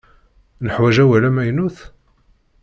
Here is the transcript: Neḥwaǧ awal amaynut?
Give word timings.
Neḥwaǧ 0.65 0.97
awal 1.03 1.23
amaynut? 1.29 1.77